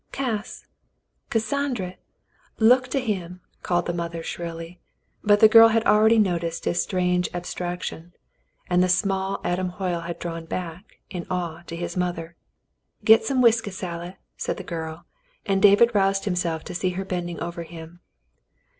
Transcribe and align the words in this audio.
"Cass— 0.11 0.65
Cassandry! 1.29 1.97
Look 2.57 2.87
to 2.87 2.99
him," 2.99 3.41
called 3.61 3.85
the 3.85 3.93
mother 3.93 4.23
shrilly, 4.23 4.79
but 5.23 5.41
the 5.41 5.47
girl 5.47 5.67
had 5.67 5.85
already 5.85 6.17
noticed 6.17 6.65
his 6.65 6.81
strange 6.81 7.29
ab 7.35 7.43
straction, 7.43 8.11
and 8.67 8.81
the 8.81 8.89
small 8.89 9.39
Adam 9.43 9.69
Hoyle 9.69 9.99
had 9.99 10.17
drawn 10.17 10.45
back, 10.45 10.97
in 11.11 11.27
awe, 11.29 11.61
to 11.67 11.75
his 11.75 11.95
mother." 11.95 12.35
Get 13.05 13.25
some 13.25 13.43
whiskey, 13.43 13.69
Sally," 13.69 14.15
said 14.37 14.57
the 14.57 14.63
girl, 14.63 15.05
and 15.45 15.61
David 15.61 15.93
roused 15.93 16.25
himself 16.25 16.63
to 16.63 16.73
see 16.73 16.89
her 16.97 17.05
bending 17.05 17.39
over 17.39 17.61
him. 17.61 17.99